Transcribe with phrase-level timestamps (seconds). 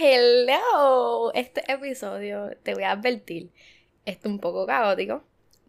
[0.00, 1.30] hello.
[1.34, 3.50] Este episodio, te voy a advertir,
[4.06, 5.22] está un poco caótico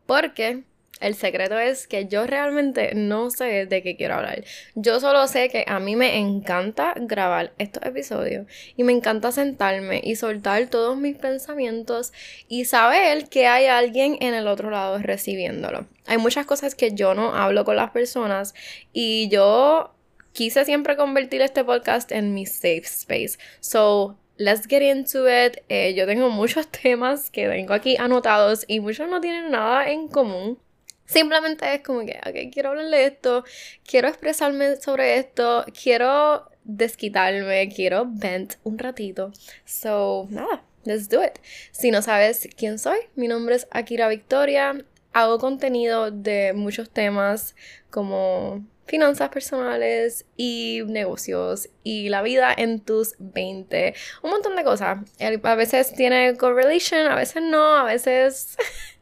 [0.05, 0.63] porque
[1.01, 4.45] el secreto es que yo realmente no sé de qué quiero hablar.
[4.75, 8.45] Yo solo sé que a mí me encanta grabar estos episodios
[8.77, 12.13] y me encanta sentarme y soltar todos mis pensamientos
[12.47, 15.87] y saber que hay alguien en el otro lado recibiéndolo.
[16.05, 18.53] Hay muchas cosas que yo no hablo con las personas
[18.93, 19.93] y yo
[20.33, 23.37] quise siempre convertir este podcast en mi safe space.
[23.59, 25.63] So, let's get into it.
[25.69, 30.07] Eh, yo tengo muchos temas que tengo aquí anotados y muchos no tienen nada en
[30.07, 30.59] común.
[31.05, 33.43] Simplemente es como que, ok, quiero hablar de esto,
[33.85, 39.33] quiero expresarme sobre esto, quiero desquitarme, quiero vent un ratito.
[39.65, 41.39] So, nada, let's do it.
[41.71, 44.85] Si no sabes quién soy, mi nombre es Akira Victoria.
[45.11, 47.55] Hago contenido de muchos temas
[47.89, 53.93] como finanzas personales y negocios y la vida en tus 20.
[54.23, 54.99] Un montón de cosas.
[55.43, 58.57] A veces tiene correlation, a veces no, a veces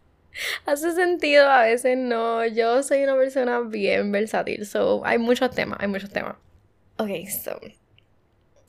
[0.66, 2.46] hace sentido, a veces no.
[2.46, 6.36] Yo soy una persona bien versátil, so hay muchos temas, hay muchos temas.
[6.98, 7.10] Ok,
[7.44, 7.60] so.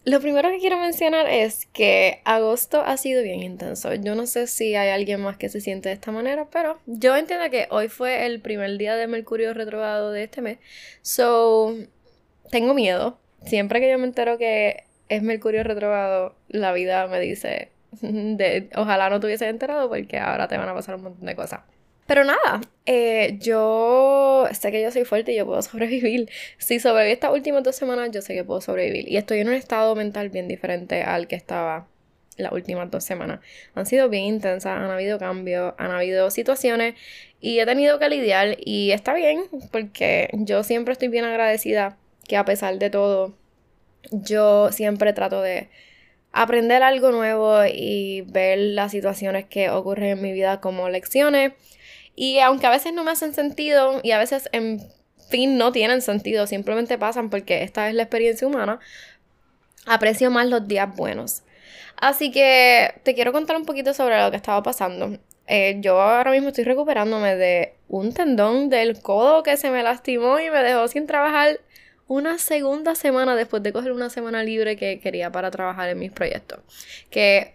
[0.05, 3.93] Lo primero que quiero mencionar es que agosto ha sido bien intenso.
[3.95, 7.15] Yo no sé si hay alguien más que se siente de esta manera, pero yo
[7.17, 10.59] entiendo que hoy fue el primer día de Mercurio retrogrado de este mes.
[11.03, 11.77] So,
[12.51, 13.19] tengo miedo.
[13.45, 17.71] Siempre que yo me entero que es Mercurio retrogrado, la vida me dice,
[18.01, 21.37] de, ojalá no te hubieses enterado porque ahora te van a pasar un montón de
[21.37, 21.61] cosas.
[22.11, 26.29] Pero nada, eh, yo sé que yo soy fuerte y yo puedo sobrevivir.
[26.59, 29.09] Si sobreviví estas últimas dos semanas, yo sé que puedo sobrevivir.
[29.09, 31.87] Y estoy en un estado mental bien diferente al que estaba
[32.37, 33.39] las últimas dos semanas.
[33.77, 36.97] Han sido bien intensas, han habido cambios, han habido situaciones
[37.41, 42.37] y he tenido que lidiar y está bien porque yo siempre estoy bien agradecida que
[42.37, 43.35] a pesar de todo,
[44.11, 45.69] yo siempre trato de
[46.33, 51.53] aprender algo nuevo y ver las situaciones que ocurren en mi vida como lecciones.
[52.21, 54.87] Y aunque a veces no me hacen sentido y a veces en
[55.31, 58.79] fin no tienen sentido, simplemente pasan porque esta es la experiencia humana,
[59.87, 61.45] aprecio más los días buenos.
[61.97, 65.19] Así que te quiero contar un poquito sobre lo que estaba pasando.
[65.47, 70.39] Eh, yo ahora mismo estoy recuperándome de un tendón del codo que se me lastimó
[70.41, 71.59] y me dejó sin trabajar
[72.07, 76.13] una segunda semana después de coger una semana libre que quería para trabajar en mis
[76.13, 76.61] proyectos.
[77.09, 77.55] Que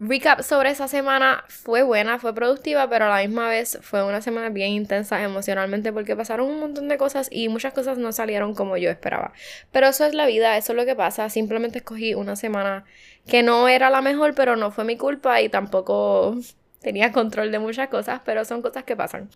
[0.00, 4.20] recap sobre esa semana fue buena, fue productiva, pero a la misma vez fue una
[4.20, 8.54] semana bien intensa emocionalmente porque pasaron un montón de cosas y muchas cosas no salieron
[8.54, 9.32] como yo esperaba.
[9.72, 11.28] Pero eso es la vida, eso es lo que pasa.
[11.30, 12.84] Simplemente escogí una semana
[13.26, 16.36] que no era la mejor, pero no fue mi culpa y tampoco
[16.80, 19.28] tenía control de muchas cosas, pero son cosas que pasan.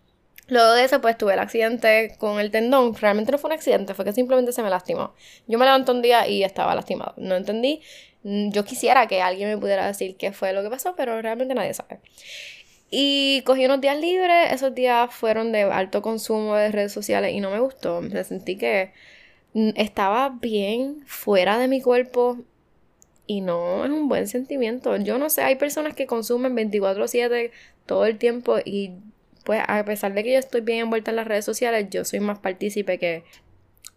[0.48, 2.94] Luego de eso, pues tuve el accidente con el tendón.
[2.94, 5.14] Realmente no fue un accidente, fue que simplemente se me lastimó.
[5.46, 7.14] Yo me levanté un día y estaba lastimado.
[7.16, 7.80] No entendí.
[8.24, 11.54] Mm, yo quisiera que alguien me pudiera decir qué fue lo que pasó, pero realmente
[11.54, 12.00] nadie sabe.
[12.90, 14.52] Y cogí unos días libres.
[14.52, 18.00] Esos días fueron de alto consumo de redes sociales y no me gustó.
[18.02, 18.92] Me sentí que
[19.54, 22.38] mm, estaba bien fuera de mi cuerpo
[23.26, 24.96] y no es un buen sentimiento.
[24.96, 27.50] Yo no sé, hay personas que consumen 24/7
[27.86, 28.92] todo el tiempo y
[29.44, 32.20] pues a pesar de que yo estoy bien envuelta en las redes sociales, yo soy
[32.20, 33.24] más partícipe que...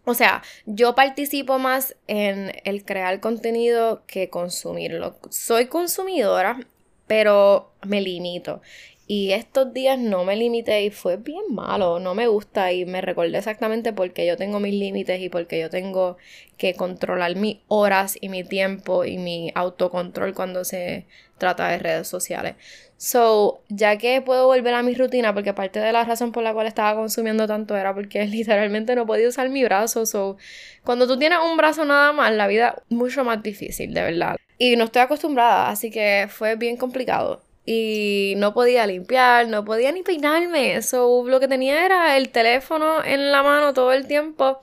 [0.04, 5.16] O sea, yo participo más en el crear contenido que consumirlo.
[5.30, 6.60] Soy consumidora,
[7.08, 8.60] pero me limito.
[9.08, 13.00] Y estos días no me limité y fue bien malo, no me gusta y me
[13.00, 16.16] recordé exactamente porque yo tengo mis límites y porque yo tengo
[16.56, 21.06] que controlar mis horas y mi tiempo y mi autocontrol cuando se
[21.38, 22.54] trata de redes sociales.
[22.98, 26.54] So, ya que puedo volver a mi rutina, porque parte de la razón por la
[26.54, 30.06] cual estaba consumiendo tanto era porque literalmente no podía usar mi brazo.
[30.06, 30.36] So,
[30.84, 34.36] cuando tú tienes un brazo nada más, la vida es mucho más difícil, de verdad.
[34.58, 39.92] Y no estoy acostumbrada, así que fue bien complicado y no podía limpiar, no podía
[39.92, 40.76] ni peinarme.
[40.76, 44.60] Eso lo que tenía era el teléfono en la mano todo el tiempo.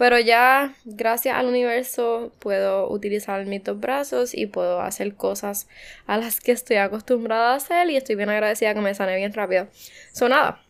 [0.00, 5.68] Pero ya, gracias al universo, puedo utilizar mis dos brazos y puedo hacer cosas
[6.06, 9.34] a las que estoy acostumbrada a hacer y estoy bien agradecida que me sane bien
[9.34, 9.68] rápido.
[10.14, 10.62] Sonada.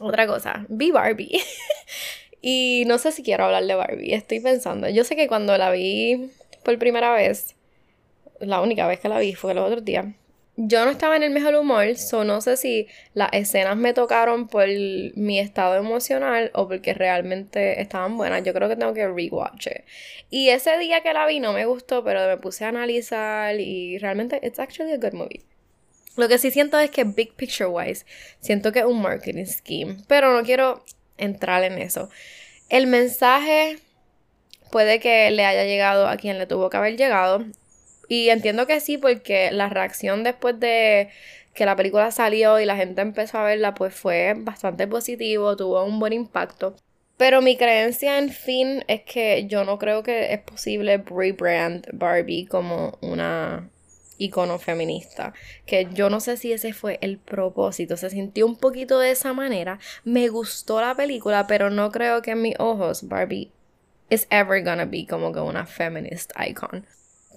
[0.00, 1.40] Otra cosa, vi Barbie.
[2.42, 4.88] y no sé si quiero hablar de Barbie, estoy pensando.
[4.88, 6.32] Yo sé que cuando la vi
[6.64, 7.54] por primera vez,
[8.40, 10.16] la única vez que la vi fue el otro día
[10.56, 14.46] yo no estaba en el mejor humor, so no sé si las escenas me tocaron
[14.46, 18.44] por mi estado emocional o porque realmente estaban buenas.
[18.44, 19.68] Yo creo que tengo que rewatch
[20.30, 23.98] Y ese día que la vi no me gustó, pero me puse a analizar y
[23.98, 25.42] realmente it's actually a good movie.
[26.16, 28.06] Lo que sí siento es que big picture wise,
[28.38, 30.84] siento que es un marketing scheme, pero no quiero
[31.18, 32.08] entrar en eso.
[32.68, 33.78] El mensaje
[34.70, 37.44] puede que le haya llegado a quien le tuvo que haber llegado
[38.08, 41.10] Y entiendo que sí, porque la reacción después de
[41.54, 45.84] que la película salió y la gente empezó a verla, pues fue bastante positivo, tuvo
[45.84, 46.74] un buen impacto.
[47.16, 52.46] Pero mi creencia, en fin, es que yo no creo que es posible rebrand Barbie
[52.46, 53.70] como una
[54.18, 55.32] icono feminista.
[55.64, 57.96] Que yo no sé si ese fue el propósito.
[57.96, 59.78] Se sintió un poquito de esa manera.
[60.04, 63.52] Me gustó la película, pero no creo que en mis ojos Barbie
[64.10, 66.84] is ever gonna be como que una feminist icon.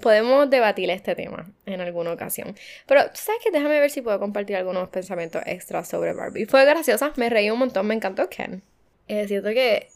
[0.01, 2.55] Podemos debatir este tema en alguna ocasión.
[2.85, 3.51] Pero, ¿sabes qué?
[3.51, 6.45] Déjame ver si puedo compartir algunos pensamientos extras sobre Barbie.
[6.45, 8.61] Fue graciosa, me reí un montón, me encantó Ken.
[9.07, 9.87] Es cierto que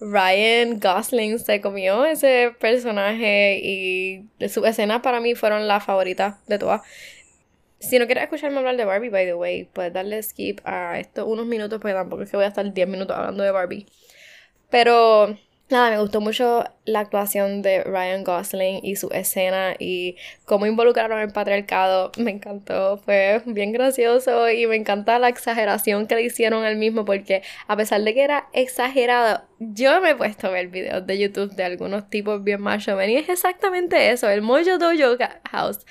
[0.00, 6.58] Ryan Gosling se comió ese personaje y sus escenas para mí fueron las favoritas de
[6.58, 6.82] todas.
[7.78, 11.28] Si no quieres escucharme hablar de Barbie, by the way, puedes darle skip a estos
[11.28, 13.86] unos minutos, porque tampoco es que voy a estar 10 minutos hablando de Barbie.
[14.70, 15.36] Pero
[15.70, 21.18] Nada, me gustó mucho la actuación de Ryan Gosling y su escena y cómo involucraron
[21.20, 22.12] el patriarcado.
[22.18, 27.06] Me encantó, fue bien gracioso y me encanta la exageración que le hicieron al mismo
[27.06, 31.18] porque a pesar de que era exagerado, yo me he puesto a ver videos de
[31.18, 35.16] YouTube de algunos tipos bien macho y es exactamente eso, el Mojo Dojo
[35.50, 35.86] House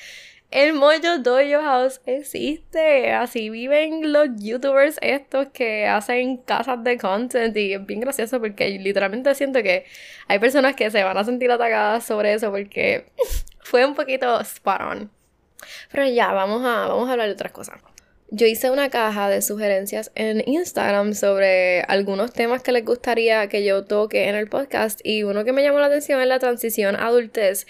[0.54, 3.12] el Mojo Dojo House existe.
[3.12, 8.70] Así viven los youtubers estos que hacen casas de content y es bien gracioso porque
[8.70, 9.86] literalmente siento que
[10.28, 13.08] hay personas que se van a sentir atacadas sobre eso porque
[13.62, 15.12] fue un poquito spot on.
[15.92, 17.80] Pero ya, vamos a, vamos a hablar de otras cosas.
[18.30, 23.64] Yo hice una caja de sugerencias en Instagram sobre algunos temas que les gustaría que
[23.64, 26.96] yo toque en el podcast y uno que me llamó la atención es la transición
[26.96, 27.66] adultez.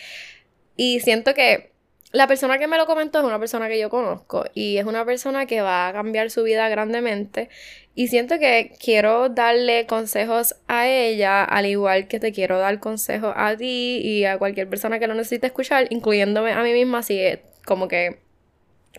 [0.75, 1.72] Y siento que
[2.13, 5.03] la persona que me lo comentó es una persona que yo conozco y es una
[5.03, 7.49] persona que va a cambiar su vida grandemente
[7.95, 13.33] y siento que quiero darle consejos a ella al igual que te quiero dar consejos
[13.35, 17.19] a ti y a cualquier persona que lo necesite escuchar, incluyéndome a mí misma si
[17.65, 18.19] como que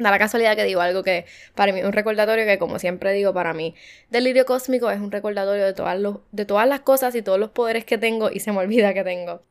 [0.00, 1.24] da la casualidad que digo algo que
[1.54, 3.76] para mí es un recordatorio que como siempre digo para mí
[4.10, 7.50] delirio cósmico es un recordatorio de todas, los, de todas las cosas y todos los
[7.50, 9.42] poderes que tengo y se me olvida que tengo.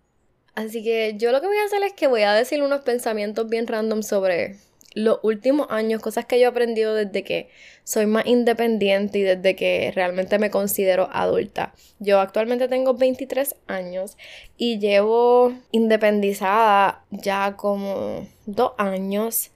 [0.56, 3.50] Así que yo lo que voy a hacer es que voy a decir unos pensamientos
[3.50, 4.58] bien random sobre
[4.96, 7.50] los últimos años, cosas que yo he aprendido desde que
[7.84, 11.74] soy más independiente y desde que realmente me considero adulta.
[12.00, 14.18] Yo actualmente tengo 23 años
[14.58, 19.52] y llevo independizada ya como dos años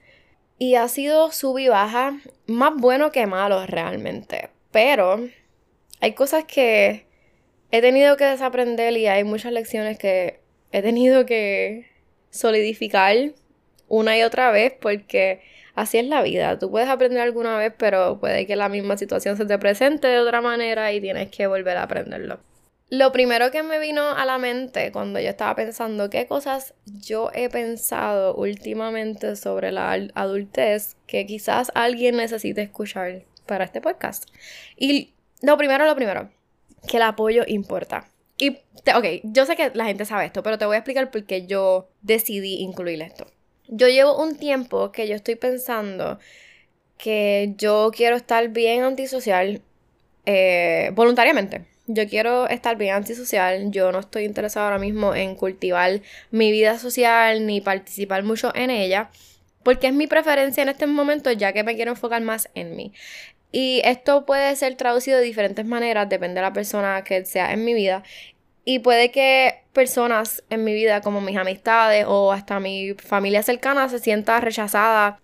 [0.57, 4.49] y ha sido sub y baja, más bueno que malo realmente.
[4.71, 5.19] Pero
[6.01, 7.05] hay cosas que
[7.71, 11.87] he tenido que desaprender y hay muchas lecciones que he tenido que
[12.29, 13.15] solidificar
[13.87, 15.41] una y otra vez porque
[15.75, 16.59] así es la vida.
[16.59, 20.19] Tú puedes aprender alguna vez, pero puede que la misma situación se te presente de
[20.19, 22.39] otra manera y tienes que volver a aprenderlo.
[22.89, 27.31] Lo primero que me vino a la mente cuando yo estaba pensando qué cosas yo
[27.33, 34.29] he pensado últimamente sobre la adultez que quizás alguien necesite escuchar para este podcast.
[34.77, 36.29] Y lo primero, lo primero,
[36.87, 38.07] que el apoyo importa.
[38.37, 38.57] Y,
[38.95, 41.47] ok, yo sé que la gente sabe esto, pero te voy a explicar por qué
[41.47, 43.27] yo decidí incluir esto.
[43.67, 46.19] Yo llevo un tiempo que yo estoy pensando
[46.97, 49.61] que yo quiero estar bien antisocial
[50.25, 51.65] eh, voluntariamente.
[51.85, 53.71] Yo quiero estar bien antisocial.
[53.71, 56.01] Yo no estoy interesada ahora mismo en cultivar
[56.31, 59.09] mi vida social ni participar mucho en ella.
[59.63, 62.93] Porque es mi preferencia en este momento, ya que me quiero enfocar más en mí.
[63.51, 67.63] Y esto puede ser traducido de diferentes maneras, depende de la persona que sea en
[67.63, 68.03] mi vida.
[68.65, 73.87] Y puede que personas en mi vida, como mis amistades o hasta mi familia cercana,
[73.87, 75.19] se sienta rechazada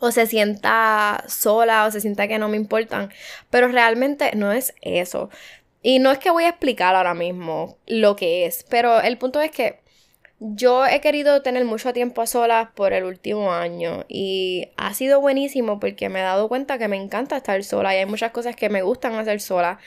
[0.00, 3.12] o se sienta sola o se sienta que no me importan.
[3.50, 5.28] Pero realmente no es eso.
[5.82, 9.40] Y no es que voy a explicar ahora mismo lo que es, pero el punto
[9.40, 9.80] es que
[10.40, 15.20] yo he querido tener mucho tiempo a solas por el último año y ha sido
[15.20, 18.54] buenísimo porque me he dado cuenta que me encanta estar sola y hay muchas cosas
[18.54, 19.78] que me gustan hacer sola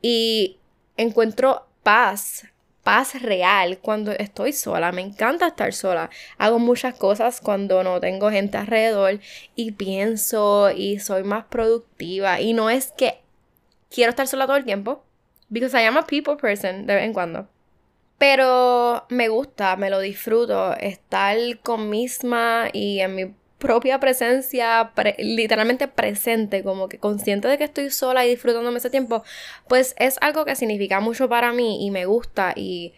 [0.00, 0.58] y
[0.96, 2.46] encuentro paz,
[2.82, 4.90] paz real cuando estoy sola.
[4.90, 6.10] Me encanta estar sola.
[6.36, 9.20] Hago muchas cosas cuando no tengo gente alrededor
[9.54, 13.20] y pienso y soy más productiva y no es que
[13.88, 15.04] quiero estar sola todo el tiempo
[15.48, 17.51] because I am a people person de vez en cuando.
[18.22, 25.88] Pero me gusta, me lo disfruto, estar con misma y en mi propia presencia, literalmente
[25.88, 29.24] presente, como que consciente de que estoy sola y disfrutándome ese tiempo,
[29.66, 32.94] pues es algo que significa mucho para mí y me gusta y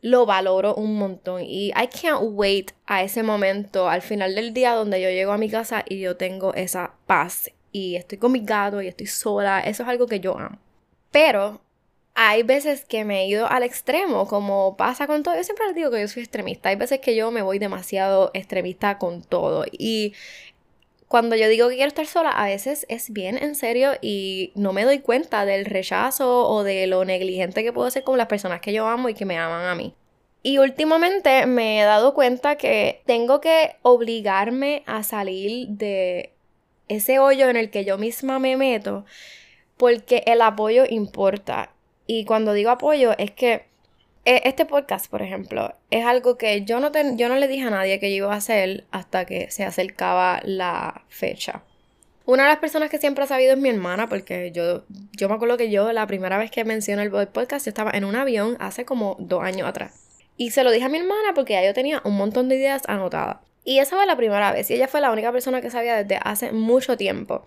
[0.00, 1.42] lo valoro un montón.
[1.42, 5.36] Y I can't wait a ese momento, al final del día, donde yo llego a
[5.36, 9.60] mi casa y yo tengo esa paz y estoy con mi gato y estoy sola.
[9.60, 10.58] Eso es algo que yo amo.
[11.10, 11.60] Pero
[12.14, 15.36] hay veces que me he ido al extremo, como pasa con todo.
[15.36, 16.68] Yo siempre les digo que yo soy extremista.
[16.68, 19.64] Hay veces que yo me voy demasiado extremista con todo.
[19.72, 20.14] Y
[21.08, 24.72] cuando yo digo que quiero estar sola, a veces es bien en serio y no
[24.72, 28.60] me doy cuenta del rechazo o de lo negligente que puedo ser con las personas
[28.60, 29.94] que yo amo y que me aman a mí.
[30.42, 36.32] Y últimamente me he dado cuenta que tengo que obligarme a salir de
[36.88, 39.04] ese hoyo en el que yo misma me meto
[39.76, 41.72] porque el apoyo importa.
[42.12, 43.66] Y cuando digo apoyo es que
[44.24, 47.70] e, este podcast, por ejemplo, es algo que yo no, yo no le dije a
[47.70, 51.62] nadie que yo iba a hacer hasta que se acercaba la fecha.
[52.24, 55.36] Una de las personas que siempre ha sabido es mi hermana, porque yo, yo me
[55.36, 58.56] acuerdo que yo la primera vez que mencioné el podcast, yo estaba en un avión
[58.58, 60.24] hace como dos años atrás.
[60.36, 62.82] Y se lo dije a mi hermana porque ya yo tenía un montón de ideas
[62.88, 63.36] anotadas.
[63.64, 66.18] Y esa fue la primera vez, y ella fue la única persona que sabía desde
[66.24, 67.44] hace mucho tiempo.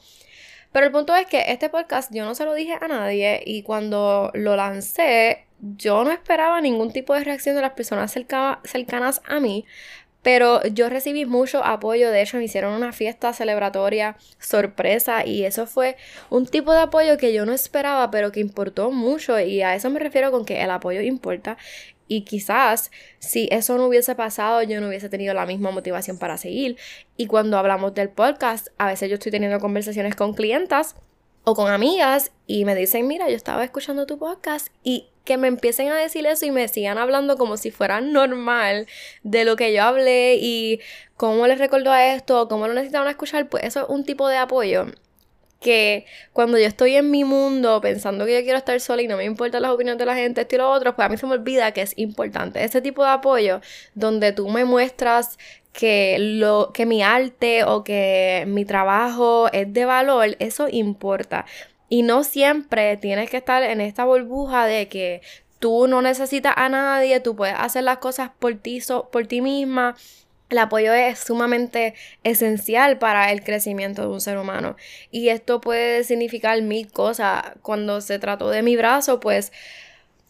[0.74, 3.64] Pero el punto es que este podcast yo no se lo dije a nadie y
[3.64, 9.40] cuando lo lancé yo no esperaba ningún tipo de reacción de las personas cercanas a
[9.40, 9.66] mí,
[10.24, 15.68] pero yo recibí mucho apoyo, de hecho me hicieron una fiesta celebratoria sorpresa y eso
[15.68, 15.98] fue
[16.30, 19.38] un tipo de apoyo que yo no esperaba, pero que importó mucho.
[19.38, 21.58] Y a eso me refiero con que el apoyo importa
[22.14, 26.38] y quizás si eso no hubiese pasado, yo no hubiese tenido la misma motivación para
[26.38, 26.78] seguir.
[27.18, 30.96] Y cuando hablamos del podcast, a veces yo estoy teniendo conversaciones con clientas
[31.44, 35.48] o con amigas y me dicen, mira, yo estaba escuchando tu podcast y que me
[35.48, 38.86] empiecen a decir eso y me sigan hablando como si fuera normal
[39.24, 40.82] de lo que yo hablé y
[41.18, 44.38] cómo les recordó a esto, cómo lo necesitaban escuchar, pues eso es un tipo de
[44.38, 44.86] apoyo
[45.64, 49.18] que cuando yo estoy en mi mundo pensando que yo quiero estar sola y no
[49.18, 51.26] me importan las opiniones de la gente, esto y lo otro, pues a mí se
[51.26, 52.64] me olvida que es importante.
[52.64, 53.62] Ese tipo de apoyo
[53.96, 55.40] donde tú me muestras
[55.72, 61.46] que lo que mi arte o que mi trabajo es de valor, eso importa.
[61.90, 65.22] Y no siempre tienes que estar en esta burbuja de que
[65.60, 69.96] tú no necesitas a nadie, tú puedes hacer las cosas por ti, por ti misma
[70.54, 71.94] el apoyo es sumamente
[72.24, 74.76] esencial para el crecimiento de un ser humano.
[75.12, 77.44] Y esto puede significar mil cosas.
[77.62, 79.52] Cuando se trató de mi brazo, pues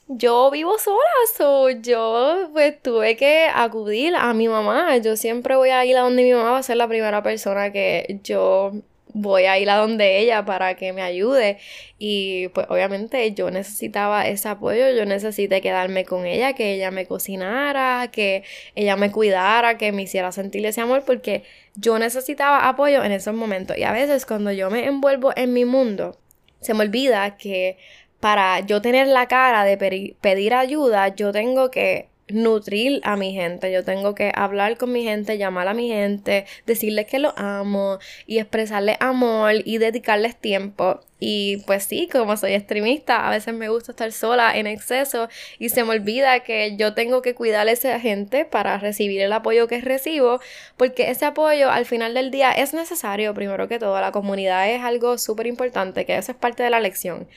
[0.08, 0.98] yo vivo sola,
[1.38, 4.98] so yo pues tuve que acudir a mi mamá.
[4.98, 7.72] Yo siempre voy a ir a donde mi mamá va a ser la primera persona
[7.72, 8.74] que yo
[9.13, 11.58] voy a ir a donde ella para que me ayude.
[11.98, 17.05] Y pues obviamente yo necesitaba ese apoyo, yo necesité quedarme con ella, que ella me
[17.05, 18.43] cocinara, que
[18.75, 21.43] ella me cuidara, que me hiciera sentir ese amor, porque
[21.75, 23.77] yo necesitaba apoyo en esos momentos.
[23.77, 26.17] Y a veces cuando yo me envuelvo en mi mundo,
[26.60, 27.77] se me olvida que
[28.20, 29.77] para yo tener la cara de
[30.22, 35.04] pedir ayuda, yo tengo que nutrir a mi gente, yo tengo que hablar con mi
[35.04, 41.00] gente, llamar a mi gente, decirles que lo amo y expresarles amor y dedicarles tiempo.
[41.25, 45.70] Y pues sí, como soy extremista, a veces me gusta estar sola en exceso y
[45.70, 49.68] se me olvida que yo tengo que cuidar a esa gente para recibir el apoyo
[49.70, 50.42] que recibo,
[50.75, 54.82] porque ese apoyo al final del día es necesario, primero que todo, la comunidad es
[54.82, 57.28] algo súper importante, que eso es parte de la lección.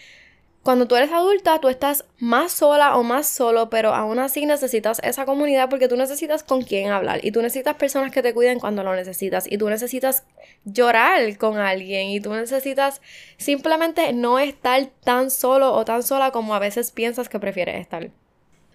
[0.66, 5.00] Cuando tú eres adulta, tú estás más sola o más solo, pero aún así necesitas
[5.04, 8.58] esa comunidad porque tú necesitas con quién hablar y tú necesitas personas que te cuiden
[8.58, 10.25] cuando lo necesitas y tú necesitas
[10.64, 13.00] llorar con alguien y tú necesitas
[13.37, 18.11] simplemente no estar tan solo o tan sola como a veces piensas que prefieres estar.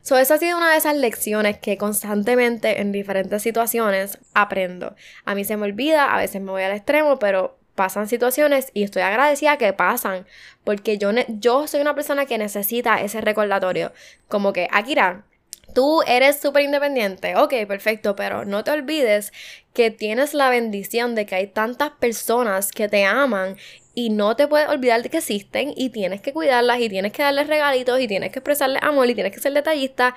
[0.02, 4.96] So, esa ha sido una de esas lecciones que constantemente en diferentes situaciones aprendo.
[5.26, 8.84] A mí se me olvida, a veces me voy al extremo, pero pasan situaciones y
[8.84, 10.26] estoy agradecida que pasan,
[10.64, 13.92] porque yo, yo soy una persona que necesita ese recordatorio.
[14.28, 15.26] Como que, Akira,
[15.74, 19.32] tú eres súper independiente, ok, perfecto, pero no te olvides
[19.74, 23.58] que tienes la bendición de que hay tantas personas que te aman
[23.94, 27.24] y no te puedes olvidar de que existen y tienes que cuidarlas y tienes que
[27.24, 30.16] darles regalitos y tienes que expresarles amor y tienes que ser detallista.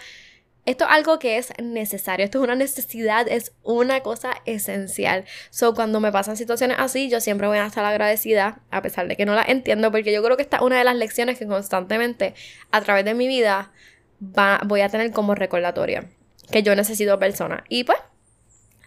[0.66, 5.26] Esto es algo que es necesario, esto es una necesidad, es una cosa esencial.
[5.50, 9.16] So, cuando me pasan situaciones así, yo siempre voy a estar agradecida, a pesar de
[9.16, 11.46] que no la entiendo, porque yo creo que esta es una de las lecciones que
[11.46, 12.34] constantemente
[12.70, 13.72] a través de mi vida
[14.18, 16.08] voy a tener como recordatorio,
[16.50, 17.62] que yo necesito personas.
[17.68, 17.98] Y pues,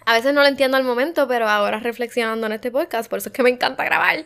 [0.06, 3.30] a veces no lo entiendo al momento, pero ahora reflexionando en este podcast, por eso
[3.30, 4.26] es que me encanta grabar.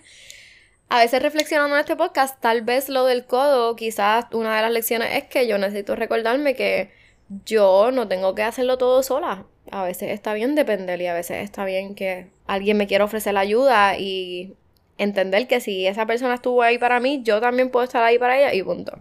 [0.88, 4.72] A veces reflexionando en este podcast, tal vez lo del codo, quizás una de las
[4.72, 7.01] lecciones es que yo necesito recordarme que
[7.46, 9.46] yo no tengo que hacerlo todo sola.
[9.72, 13.34] A veces está bien depender y a veces está bien que alguien me quiera ofrecer
[13.34, 14.56] la ayuda y
[14.98, 18.38] entender que si esa persona estuvo ahí para mí, yo también puedo estar ahí para
[18.38, 19.00] ella y punto.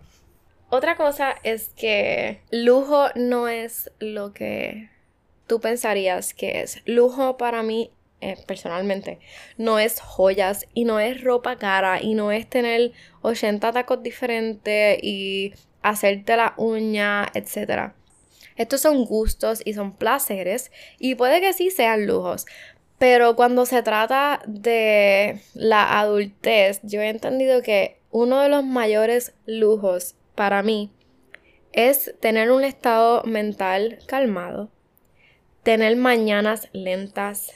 [0.68, 4.88] Otra cosa es que lujo no es lo que
[5.48, 6.80] tú pensarías que es.
[6.86, 9.18] Lujo para mí, eh, personalmente,
[9.56, 15.00] no es joyas y no es ropa cara y no es tener 80 tacos diferentes
[15.02, 17.92] y hacerte la uña, etc.
[18.60, 22.44] Estos son gustos y son placeres y puede que sí sean lujos,
[22.98, 29.32] pero cuando se trata de la adultez, yo he entendido que uno de los mayores
[29.46, 30.92] lujos para mí
[31.72, 34.68] es tener un estado mental calmado,
[35.62, 37.54] tener mañanas lentas,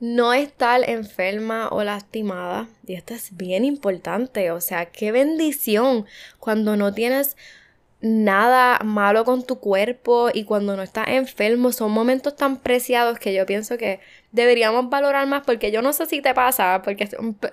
[0.00, 2.68] no estar enferma o lastimada.
[2.86, 6.04] Y esto es bien importante, o sea, qué bendición
[6.38, 7.38] cuando no tienes
[8.02, 13.32] nada malo con tu cuerpo y cuando no estás enfermo son momentos tan preciados que
[13.32, 14.00] yo pienso que
[14.32, 17.08] deberíamos valorar más porque yo no sé si te pasa, porque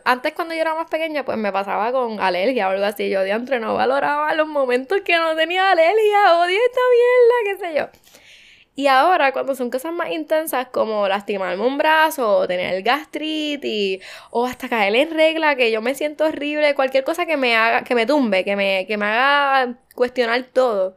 [0.05, 3.21] antes cuando yo era más pequeña pues me pasaba con alergia o algo así, yo
[3.21, 7.79] de entre no valoraba los momentos que no tenía alergia, odio esta mierda, qué sé
[7.79, 8.08] yo.
[8.79, 14.45] Y ahora, cuando son cosas más intensas como lastimarme un brazo o tener gastritis o
[14.45, 17.93] hasta caer en regla, que yo me siento horrible, cualquier cosa que me haga, que
[17.93, 20.95] me tumbe, que me, que me haga cuestionar todo.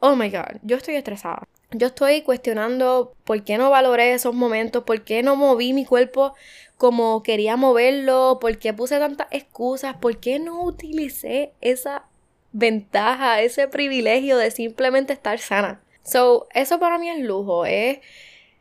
[0.00, 1.48] Oh my god, yo estoy estresada.
[1.70, 6.34] Yo estoy cuestionando por qué no valoré esos momentos, por qué no moví mi cuerpo
[6.76, 12.04] como quería moverlo, por qué puse tantas excusas, por qué no utilicé esa
[12.52, 15.80] ventaja, ese privilegio de simplemente estar sana.
[16.08, 17.98] So, eso para mí es lujo, es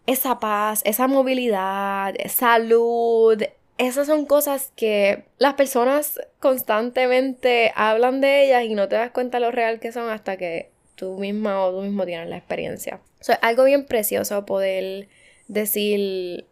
[0.06, 3.42] esa paz, esa movilidad, salud.
[3.78, 9.40] Esas son cosas que las personas constantemente hablan de ellas y no te das cuenta
[9.40, 13.00] lo real que son hasta que tú misma o tú mismo tienes la experiencia.
[13.22, 15.08] So, es algo bien precioso poder
[15.48, 16.46] decir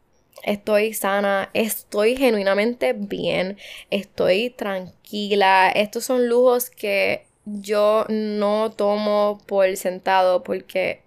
[0.43, 3.57] estoy sana, estoy genuinamente bien,
[3.89, 5.69] estoy tranquila.
[5.69, 11.05] Estos son lujos que yo no tomo por sentado porque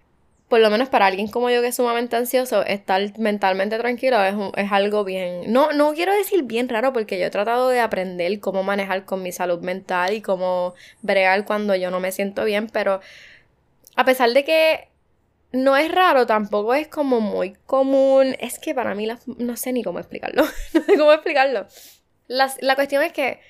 [0.48, 4.34] por lo menos para alguien como yo que es sumamente ansioso, estar mentalmente tranquilo es,
[4.56, 8.40] es, algo bien, no, no quiero decir bien raro porque yo he tratado de aprender
[8.40, 12.68] cómo manejar con mi salud mental y cómo bregar cuando yo no me siento bien,
[12.68, 13.00] pero
[13.96, 14.88] a pesar de que
[15.52, 19.06] no es raro, tampoco es como muy común, es que para mí
[19.38, 21.66] no sé ni cómo explicarlo, no sé cómo explicarlo.
[22.28, 23.40] la cuestión es que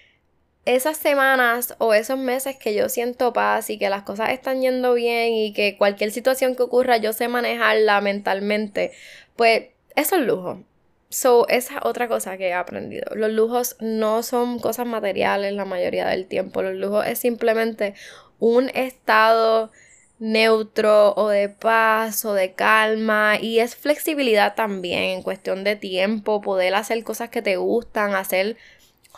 [0.68, 4.92] esas semanas o esos meses que yo siento paz y que las cosas están yendo
[4.92, 8.92] bien y que cualquier situación que ocurra yo sé manejarla mentalmente,
[9.34, 10.62] pues eso es lujo.
[11.08, 13.14] So, esa es otra cosa que he aprendido.
[13.14, 16.60] Los lujos no son cosas materiales la mayoría del tiempo.
[16.60, 17.94] Los lujos es simplemente
[18.38, 19.70] un estado
[20.18, 26.42] neutro o de paz o de calma y es flexibilidad también en cuestión de tiempo,
[26.42, 28.58] poder hacer cosas que te gustan, hacer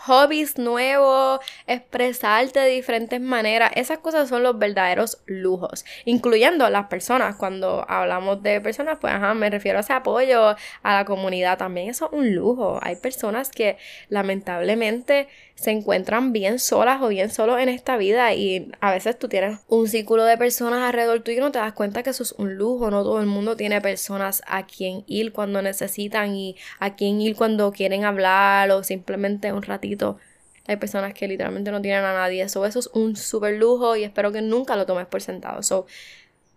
[0.07, 3.71] hobbies nuevos, expresarte de diferentes maneras.
[3.75, 7.37] Esas cosas son los verdaderos lujos, incluyendo las personas.
[7.37, 11.91] Cuando hablamos de personas, pues ajá, me refiero a ese apoyo a la comunidad también.
[11.91, 12.79] Eso es un lujo.
[12.83, 13.77] Hay personas que
[14.09, 15.29] lamentablemente
[15.61, 19.59] se encuentran bien solas o bien solos en esta vida y a veces tú tienes
[19.69, 22.55] un círculo de personas alrededor tuyo y no te das cuenta que eso es un
[22.55, 27.21] lujo, no todo el mundo tiene personas a quien ir cuando necesitan y a quien
[27.21, 29.90] ir cuando quieren hablar o simplemente un ratito.
[30.67, 32.43] Hay personas que literalmente no tienen a nadie.
[32.43, 35.63] Eso, eso es un súper lujo y espero que nunca lo tomes por sentado.
[35.63, 35.87] So,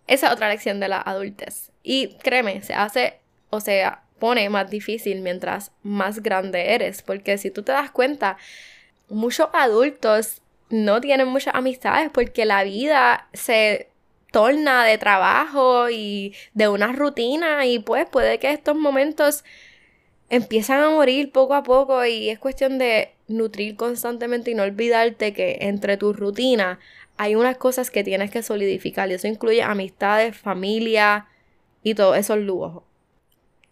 [0.06, 1.70] esa es otra lección de la adultez.
[1.82, 3.20] Y créeme, se hace,
[3.50, 7.02] o sea, pone más difícil mientras más grande eres.
[7.02, 8.36] Porque si tú te das cuenta,
[9.08, 13.88] muchos adultos no tienen muchas amistades porque la vida se
[14.32, 19.44] torna de trabajo y de una rutina y pues puede que estos momentos
[20.28, 25.32] empiezan a morir poco a poco y es cuestión de nutrir constantemente y no olvidarte
[25.32, 26.78] que entre tu rutina
[27.16, 31.28] hay unas cosas que tienes que solidificar y eso incluye amistades, familia
[31.82, 32.82] y todos esos lujos.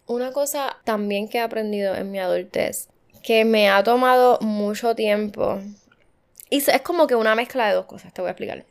[0.05, 2.89] Una cosa también que he aprendido en mi adultez
[3.23, 5.59] que me ha tomado mucho tiempo.
[6.49, 8.65] Y es como que una mezcla de dos cosas, te voy a explicar.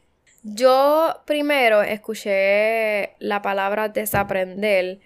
[0.44, 5.00] Yo primero escuché la palabra desaprender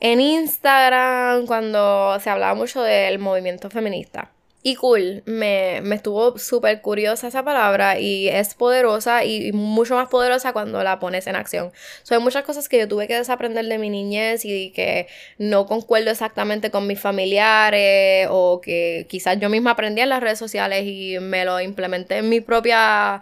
[0.00, 4.32] en Instagram cuando se hablaba mucho del movimiento feminista.
[4.64, 10.52] Y cool, me, estuvo súper curiosa esa palabra y es poderosa y, mucho más poderosa
[10.52, 11.72] cuando la pones en acción.
[12.04, 16.12] Son muchas cosas que yo tuve que desaprender de mi niñez y que no concuerdo
[16.12, 21.18] exactamente con mis familiares o que quizás yo misma aprendí en las redes sociales y
[21.20, 23.20] me lo implementé en mi propia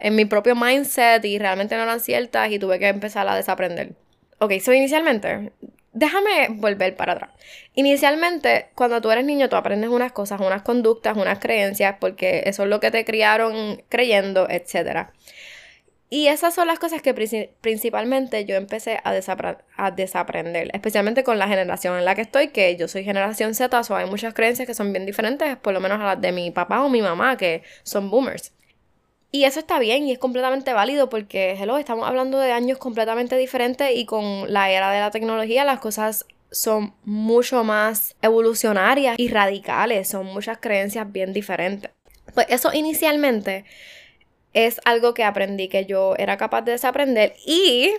[0.00, 3.92] en mi propio mindset y realmente no eran ciertas y tuve que empezar a desaprender.
[4.38, 5.52] Ok, so inicialmente
[5.92, 7.30] déjame volver para atrás.
[7.74, 12.64] Inicialmente, cuando tú eres niño, tú aprendes unas cosas, unas conductas, unas creencias, porque eso
[12.64, 15.10] es lo que te criaron creyendo, etc.
[16.12, 17.14] Y esas son las cosas que
[17.60, 19.12] principalmente yo empecé a,
[19.92, 23.94] desaprender, especialmente con la generación en la que estoy, que yo soy generación Z, o
[23.94, 26.82] hay muchas creencias que son bien diferentes, por lo menos a las de mi papá
[26.82, 28.52] o mi mamá, que son boomers.
[29.32, 33.36] Y eso está bien y es completamente válido porque, hello, estamos hablando de años completamente
[33.36, 39.28] diferentes y con la era de la tecnología las cosas son mucho más evolucionarias y
[39.28, 41.92] radicales, son muchas creencias bien diferentes.
[42.34, 43.64] Pues eso inicialmente
[44.52, 47.92] es algo que aprendí que yo era capaz de desaprender y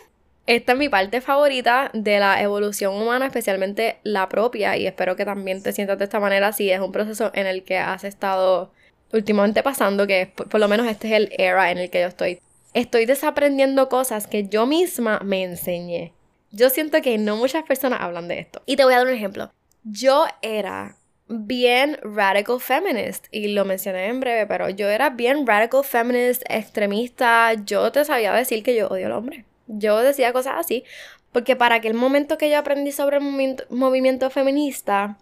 [0.48, 5.24] esta es mi parte favorita de la evolución humana, especialmente la propia, y espero que
[5.24, 8.74] también te sientas de esta manera si es un proceso en el que has estado
[9.14, 12.40] últimamente pasando, que por, lo menos este es el era en el que yo estoy.
[12.74, 16.14] Estoy desaprendiendo cosas que yo misma me enseñé.
[16.52, 18.62] Yo siento que no muchas personas hablan de esto.
[18.66, 19.52] Y te voy a dar un ejemplo.
[19.84, 20.98] Yo era
[21.28, 27.54] bien radical feminist y lo mencioné en breve, pero yo era bien radical feminist, extremista.
[27.54, 29.46] Yo te sabía decir que yo odio al hombre.
[29.68, 30.84] Yo decía cosas así
[31.32, 35.18] porque para aquel momento que yo aprendí sobre el movimiento feminista,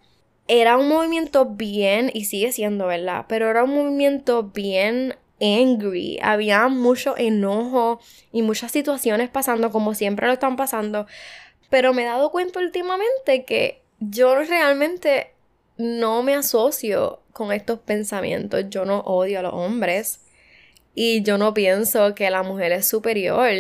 [0.50, 3.26] era un movimiento bien, y sigue siendo, ¿verdad?
[3.30, 8.00] Pero era un movimiento bien angry, había mucho enojo
[8.32, 11.06] y muchas situaciones pasando como siempre lo están pasando.
[11.70, 15.34] Pero me he dado cuenta últimamente que yo realmente
[15.78, 18.66] no me asocio con estos pensamientos.
[18.70, 20.22] Yo no odio a los hombres
[20.96, 23.52] y yo no pienso que la mujer es superior.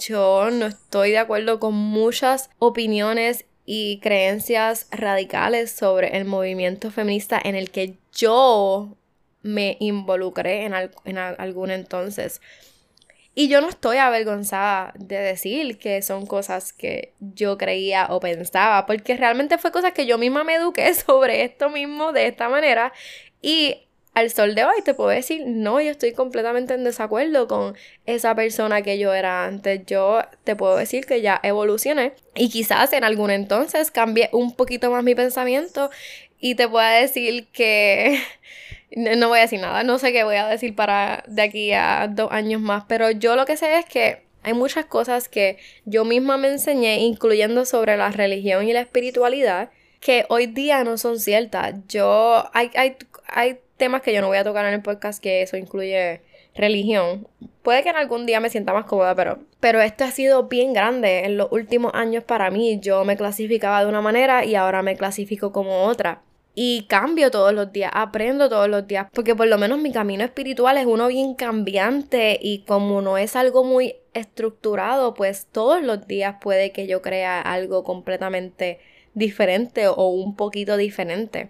[0.00, 7.38] Yo no estoy de acuerdo con muchas opiniones y creencias radicales sobre el movimiento feminista
[7.42, 8.96] en el que yo
[9.42, 10.72] me involucré en,
[11.04, 12.40] en algún entonces.
[13.34, 18.86] Y yo no estoy avergonzada de decir que son cosas que yo creía o pensaba,
[18.86, 22.92] porque realmente fue cosas que yo misma me eduqué sobre esto mismo de esta manera.
[23.42, 23.85] Y
[24.16, 27.76] al sol de hoy te puedo decir, no, yo estoy completamente en desacuerdo con
[28.06, 29.84] esa persona que yo era antes.
[29.84, 34.90] Yo te puedo decir que ya evolucioné y quizás en algún entonces cambié un poquito
[34.90, 35.90] más mi pensamiento
[36.40, 38.18] y te puedo decir que...
[38.96, 42.08] No voy a decir nada, no sé qué voy a decir para de aquí a
[42.08, 46.04] dos años más, pero yo lo que sé es que hay muchas cosas que yo
[46.04, 51.18] misma me enseñé, incluyendo sobre la religión y la espiritualidad, que hoy día no son
[51.18, 51.74] ciertas.
[51.88, 55.42] Yo, hay, hay, hay temas que yo no voy a tocar en el podcast, que
[55.42, 56.22] eso incluye
[56.54, 57.26] religión.
[57.62, 60.72] Puede que en algún día me sienta más cómoda, pero, pero esto ha sido bien
[60.72, 62.78] grande en los últimos años para mí.
[62.80, 66.22] Yo me clasificaba de una manera y ahora me clasifico como otra.
[66.58, 70.24] Y cambio todos los días, aprendo todos los días, porque por lo menos mi camino
[70.24, 76.06] espiritual es uno bien cambiante y como no es algo muy estructurado, pues todos los
[76.06, 78.78] días puede que yo crea algo completamente
[79.16, 81.48] diferente o un poquito diferente.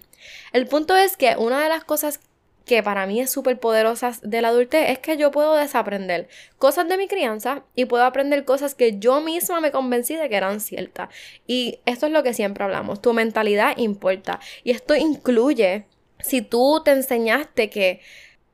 [0.52, 2.20] El punto es que una de las cosas
[2.64, 6.88] que para mí es súper poderosa de la adultez es que yo puedo desaprender cosas
[6.88, 10.60] de mi crianza y puedo aprender cosas que yo misma me convencí de que eran
[10.60, 11.10] ciertas.
[11.46, 14.40] Y esto es lo que siempre hablamos, tu mentalidad importa.
[14.64, 15.86] Y esto incluye
[16.20, 18.00] si tú te enseñaste que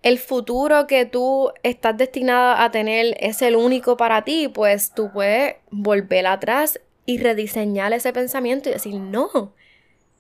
[0.03, 5.11] el futuro que tú estás destinada a tener es el único para ti, pues tú
[5.13, 6.81] puedes volver atrás
[7.13, 9.55] y rediseñar ese pensamiento y decir, no,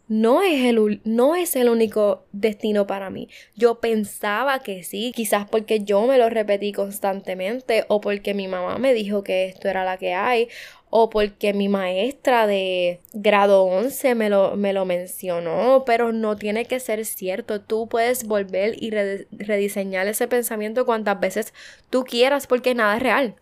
[0.08, 3.28] no es, el, no es el único destino para mí.
[3.56, 8.76] Yo pensaba que sí, quizás porque yo me lo repetí constantemente o porque mi mamá
[8.78, 10.48] me dijo que esto era la que hay
[10.90, 16.66] o porque mi maestra de grado 11 me lo, me lo mencionó, pero no tiene
[16.66, 17.62] que ser cierto.
[17.62, 21.54] Tú puedes volver y rediseñar ese pensamiento cuantas veces
[21.88, 23.34] tú quieras porque nada es real.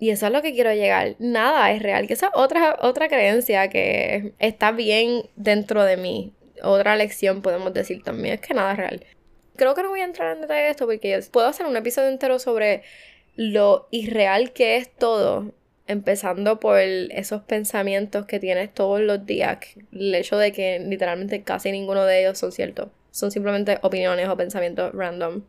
[0.00, 1.14] Y eso es lo que quiero llegar.
[1.18, 2.06] Nada es real.
[2.06, 6.32] Que esa otra, otra creencia que está bien dentro de mí.
[6.62, 9.04] Otra lección podemos decir también es que nada es real.
[9.56, 12.08] Creo que no voy a entrar en detalle de esto porque puedo hacer un episodio
[12.08, 12.82] entero sobre
[13.36, 15.52] lo irreal que es todo.
[15.86, 19.58] Empezando por esos pensamientos que tienes todos los días.
[19.92, 22.88] El hecho de que literalmente casi ninguno de ellos son ciertos.
[23.10, 25.42] Son simplemente opiniones o pensamientos random.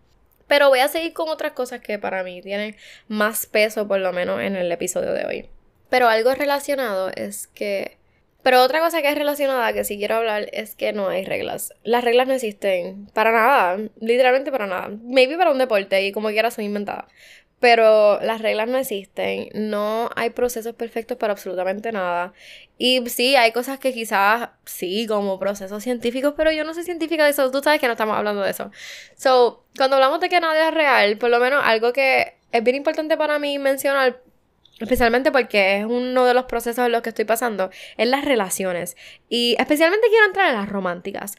[0.51, 2.75] Pero voy a seguir con otras cosas que para mí tienen
[3.07, 5.49] más peso, por lo menos en el episodio de hoy.
[5.89, 7.97] Pero algo relacionado es que...
[8.43, 11.73] Pero otra cosa que es relacionada, que sí quiero hablar, es que no hay reglas.
[11.83, 14.89] Las reglas no existen para nada, literalmente para nada.
[15.01, 17.05] Maybe para un deporte y como quiera son inventadas.
[17.61, 22.33] Pero las reglas no existen, no hay procesos perfectos para absolutamente nada.
[22.79, 27.23] Y sí, hay cosas que quizás sí, como procesos científicos, pero yo no soy científica
[27.23, 28.71] de eso, tú sabes que no estamos hablando de eso.
[29.15, 32.75] So, cuando hablamos de que nada es real, por lo menos algo que es bien
[32.75, 34.21] importante para mí mencionar,
[34.79, 38.97] especialmente porque es uno de los procesos en los que estoy pasando, es las relaciones.
[39.29, 41.35] Y especialmente quiero entrar en las románticas.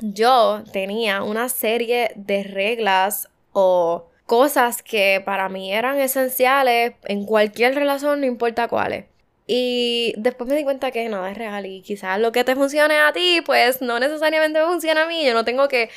[0.00, 7.74] Yo tenía una serie de reglas o cosas que para mí eran esenciales en cualquier
[7.74, 9.06] relación, no importa cuáles.
[9.46, 12.96] Y después me di cuenta que nada es real y quizás lo que te funcione
[12.96, 15.24] a ti, pues no necesariamente me funciona a mí.
[15.24, 15.90] Yo no tengo que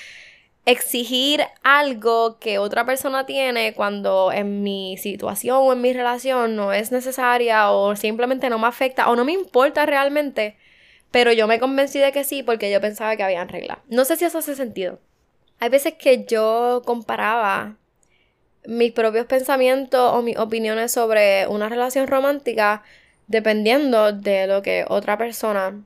[0.65, 6.73] exigir algo que otra persona tiene cuando en mi situación o en mi relación no
[6.73, 10.57] es necesaria o simplemente no me afecta o no me importa realmente,
[11.09, 13.77] pero yo me convencí de que sí porque yo pensaba que habían reglas.
[13.87, 14.99] No sé si eso hace sentido.
[15.59, 17.77] Hay veces que yo comparaba
[18.67, 22.83] mis propios pensamientos o mis opiniones sobre una relación romántica
[23.27, 25.81] dependiendo de lo que otra persona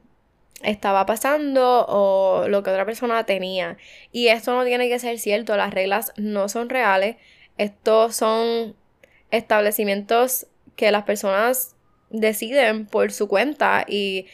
[0.64, 3.78] estaba pasando o lo que otra persona tenía.
[4.12, 7.18] Y esto no tiene que ser cierto, las reglas no son reales,
[7.58, 8.76] estos son
[9.30, 11.76] establecimientos que las personas
[12.10, 14.28] deciden por su cuenta y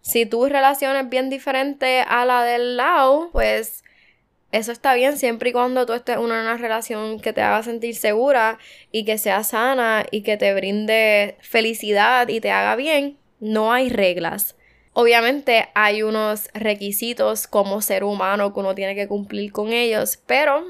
[0.00, 3.84] si tu relación es bien diferente a la del lado, pues
[4.50, 7.94] eso está bien siempre y cuando tú estés en una relación que te haga sentir
[7.94, 8.58] segura
[8.90, 13.18] y que sea sana y que te brinde felicidad y te haga bien.
[13.40, 14.56] No hay reglas.
[14.94, 20.64] Obviamente hay unos requisitos como ser humano que uno tiene que cumplir con ellos, pero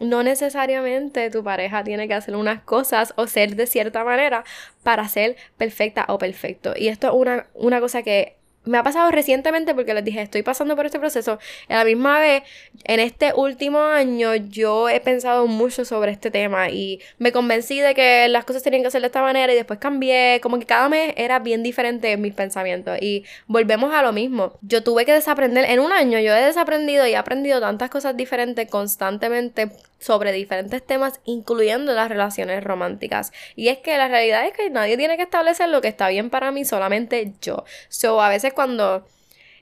[0.00, 4.44] no necesariamente tu pareja tiene que hacer unas cosas o ser de cierta manera
[4.82, 6.74] para ser perfecta o perfecto.
[6.76, 10.42] Y esto es una, una cosa que me ha pasado recientemente porque les dije, estoy
[10.42, 11.38] pasando por este proceso.
[11.68, 12.42] A la misma vez,
[12.84, 17.94] en este último año, yo he pensado mucho sobre este tema y me convencí de
[17.94, 20.40] que las cosas tenían que ser de esta manera y después cambié.
[20.42, 22.98] Como que cada mes era bien diferente en mis pensamientos.
[23.00, 24.58] Y volvemos a lo mismo.
[24.62, 25.64] Yo tuve que desaprender.
[25.64, 30.84] En un año yo he desaprendido y he aprendido tantas cosas diferentes constantemente sobre diferentes
[30.84, 33.32] temas, incluyendo las relaciones románticas.
[33.54, 36.30] Y es que la realidad es que nadie tiene que establecer lo que está bien
[36.30, 37.64] para mí, solamente yo.
[37.88, 39.06] So, a veces cuando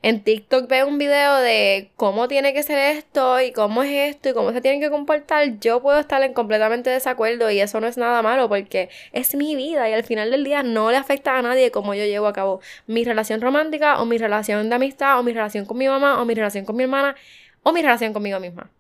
[0.03, 4.29] en TikTok veo un video de cómo tiene que ser esto y cómo es esto
[4.29, 7.89] y cómo se tienen que comportar, yo puedo estar en completamente desacuerdo y eso no
[7.89, 11.37] es nada malo porque es mi vida y al final del día no le afecta
[11.37, 15.19] a nadie como yo llevo a cabo mi relación romántica o mi relación de amistad
[15.19, 17.17] o mi relación con mi mamá o mi relación con mi hermana
[17.65, 18.71] o mi relación conmigo misma.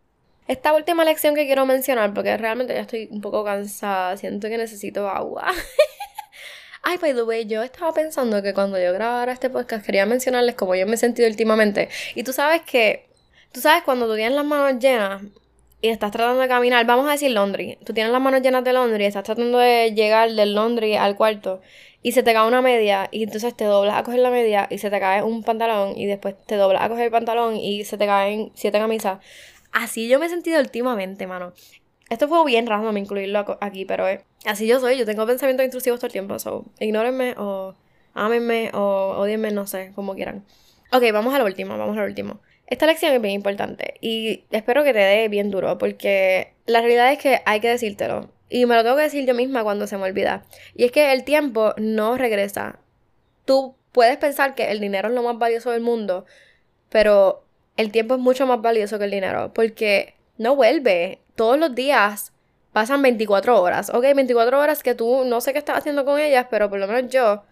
[0.48, 4.56] Esta última lección que quiero mencionar, porque realmente ya estoy un poco cansada, siento que
[4.56, 5.52] necesito agua.
[6.82, 10.54] Ay, by the way, yo estaba pensando que cuando yo grabara este podcast quería mencionarles
[10.54, 11.90] cómo yo me he sentido últimamente.
[12.14, 13.10] Y tú sabes que,
[13.52, 15.22] tú sabes cuando tú tienes las manos llenas
[15.82, 18.72] y estás tratando de caminar, vamos a decir laundry, tú tienes las manos llenas de
[18.72, 21.60] laundry y estás tratando de llegar del laundry al cuarto
[22.02, 24.78] y se te cae una media y entonces te doblas a coger la media y
[24.78, 27.98] se te cae un pantalón y después te doblas a coger el pantalón y se
[27.98, 29.18] te caen siete camisas.
[29.72, 31.52] Así yo me he sentido últimamente, mano.
[32.10, 34.96] Esto fue bien random incluirlo aquí, pero eh, así yo soy.
[34.98, 36.38] Yo tengo pensamientos intrusivos todo el tiempo.
[36.38, 37.74] So, ignórenme o
[38.14, 40.44] ámenme o odienme, no sé, como quieran.
[40.92, 42.40] Ok, vamos a lo último, vamos a lo último.
[42.66, 47.12] Esta lección es bien importante y espero que te dé bien duro porque la realidad
[47.12, 48.30] es que hay que decírtelo.
[48.50, 50.44] Y me lo tengo que decir yo misma cuando se me olvida.
[50.74, 52.78] Y es que el tiempo no regresa.
[53.44, 56.24] Tú puedes pensar que el dinero es lo más valioso del mundo,
[56.88, 57.44] pero
[57.78, 61.20] el tiempo es mucho más valioso que el dinero porque no vuelve.
[61.36, 62.32] Todos los días
[62.72, 63.90] pasan 24 horas.
[63.90, 66.88] Ok, 24 horas que tú no sé qué estás haciendo con ellas, pero por lo
[66.88, 67.44] menos yo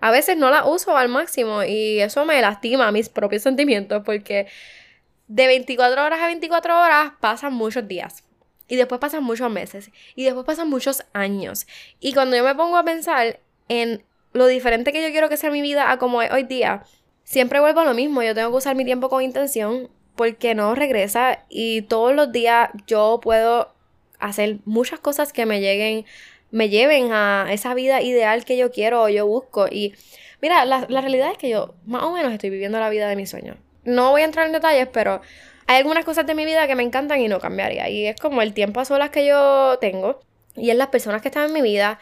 [0.00, 4.48] a veces no las uso al máximo y eso me lastima mis propios sentimientos porque
[5.28, 8.24] de 24 horas a 24 horas pasan muchos días.
[8.66, 9.90] Y después pasan muchos meses.
[10.16, 11.68] Y después pasan muchos años.
[12.00, 15.50] Y cuando yo me pongo a pensar en lo diferente que yo quiero que sea
[15.50, 16.84] mi vida a como es hoy día,
[17.30, 20.74] siempre vuelvo a lo mismo, yo tengo que usar mi tiempo con intención porque no
[20.74, 23.72] regresa y todos los días yo puedo
[24.18, 26.04] hacer muchas cosas que me lleguen,
[26.50, 29.68] me lleven a esa vida ideal que yo quiero o yo busco.
[29.70, 29.94] Y
[30.42, 33.14] mira, la, la realidad es que yo más o menos estoy viviendo la vida de
[33.14, 33.56] mis sueños.
[33.84, 35.20] No voy a entrar en detalles, pero
[35.68, 37.88] hay algunas cosas de mi vida que me encantan y no cambiaría.
[37.88, 40.18] Y es como el tiempo a solas que yo tengo
[40.56, 42.00] y es las personas que están en mi vida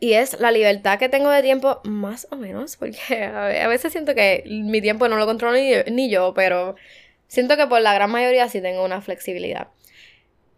[0.00, 4.14] y es la libertad que tengo de tiempo, más o menos, porque a veces siento
[4.14, 5.58] que mi tiempo no lo controlo
[5.90, 6.76] ni, yo, pero
[7.26, 9.68] siento que por la gran mayoría sí tengo una flexibilidad.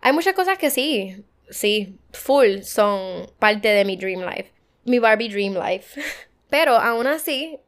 [0.02, 4.50] Hay muchas cosas que sí, sí, full son parte de mi dream life,
[4.84, 6.00] mi Barbie dream life.
[6.50, 7.60] Pero aún así,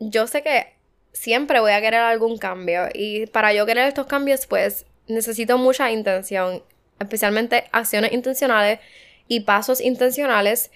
[0.00, 0.74] yo sé que
[1.12, 5.90] siempre voy a querer algún cambio y para yo querer estos cambios, pues necesito mucha
[5.90, 6.62] intención,
[6.98, 8.80] especialmente acciones intencionales
[9.28, 10.70] y pasos intencionales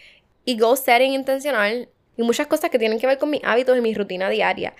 [0.48, 3.82] y goal setting intencional y muchas cosas que tienen que ver con mis hábitos y
[3.82, 4.72] mi rutina diaria.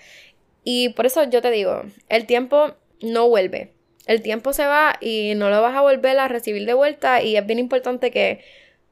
[0.63, 3.71] Y por eso yo te digo, el tiempo no vuelve.
[4.07, 7.37] El tiempo se va y no lo vas a volver a recibir de vuelta y
[7.37, 8.43] es bien importante que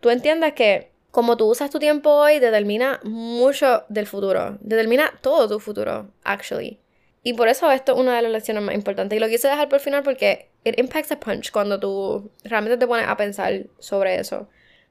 [0.02, 5.50] tú entiendas que como tú usas tu tiempo hoy determina mucho del futuro, determina todo
[5.50, 6.80] tu futuro, actually.
[7.24, 9.18] Y por eso esto es una de las lecciones más importantes.
[9.18, 12.86] Y lo quise dejar por final porque it impacts a punch cuando tú realmente te
[12.86, 14.48] pones a pensar sobre eso.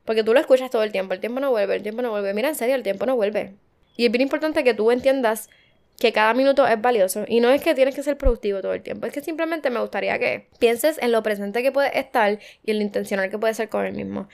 [0.06, 2.32] Porque tú lo escuchas todo el tiempo, el tiempo no vuelve, el tiempo no vuelve.
[2.32, 3.54] Mira, en serio, el tiempo no vuelve.
[3.96, 5.50] Y es bien importante que tú entiendas
[5.98, 8.82] que cada minuto es valioso y no es que tienes que ser productivo todo el
[8.82, 12.70] tiempo, es que simplemente me gustaría que pienses en lo presente que puedes estar y
[12.70, 14.28] en lo intencional que puedes ser con el mismo.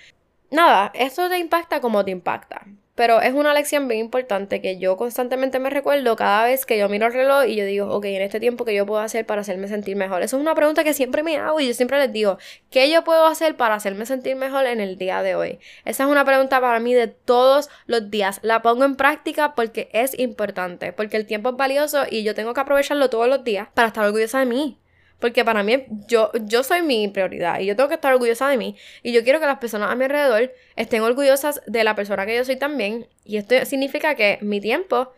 [0.51, 2.67] Nada, esto te impacta como te impacta.
[2.95, 6.91] Pero es una lección bien importante que yo constantemente me recuerdo cada vez que yo
[6.91, 9.41] miro el reloj y yo digo, ok, en este tiempo que yo puedo hacer para
[9.41, 10.23] hacerme sentir mejor.
[10.23, 12.37] Eso es una pregunta que siempre me hago y yo siempre les digo,
[12.71, 15.59] ¿qué yo puedo hacer para hacerme sentir mejor en el día de hoy?
[15.87, 18.41] Esa es una pregunta para mí de todos los días.
[18.43, 22.53] La pongo en práctica porque es importante, porque el tiempo es valioso y yo tengo
[22.53, 24.82] que aprovecharlo todos los días para estar orgullosa de mí.
[25.23, 28.57] Porque para mí, yo, yo soy mi prioridad y yo tengo que estar orgullosa de
[28.57, 28.77] mí.
[29.05, 32.35] Y yo quiero que las personas a mi alrededor estén orgullosas de la persona que
[32.35, 33.07] yo soy también.
[33.25, 35.13] Y esto significa que mi tiempo,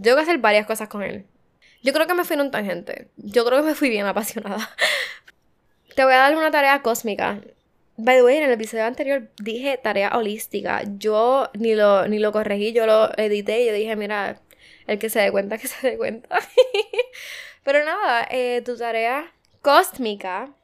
[0.00, 1.26] tengo que hacer varias cosas con él.
[1.82, 3.08] Yo creo que me fui en un tangente.
[3.18, 4.70] Yo creo que me fui bien apasionada.
[5.94, 7.42] Te voy a dar una tarea cósmica.
[7.98, 10.84] By the way, en el episodio anterior dije tarea holística.
[10.96, 14.40] Yo ni lo, ni lo corregí, yo lo edité y dije, mira,
[14.86, 16.38] el que se dé cuenta, que se dé cuenta.
[17.62, 19.30] Pero nada, eh, tu tarea
[19.62, 20.54] cósmica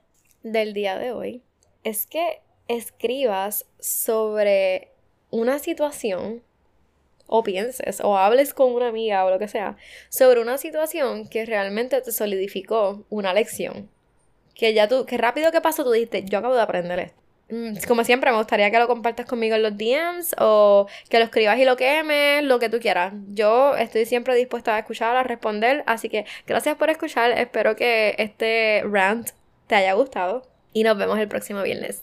[0.43, 1.43] del día de hoy
[1.85, 4.93] es que escribas sobre
[5.31, 6.43] una situación
[7.27, 9.77] o pienses o hables con una amiga o lo que sea
[10.09, 13.91] sobre una situación que realmente te solidificó una lección.
[14.55, 17.26] Que ya tú, que rápido que pasó tú dijiste, yo acabo de aprender esto.
[17.49, 21.25] Mm, como siempre, me gustaría que lo compartas conmigo en los DMs o que lo
[21.25, 23.15] escribas y lo quemes, lo que tú quieras.
[23.29, 27.33] Yo estoy siempre dispuesta a escuchar, a responder, así que gracias por escuchar.
[27.33, 29.31] Espero que este rant
[29.69, 32.03] te haya gustado y nos vemos el próximo viernes.